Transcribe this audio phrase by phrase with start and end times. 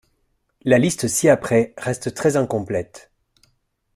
[0.63, 3.11] La liste ci-après reste très incomplète.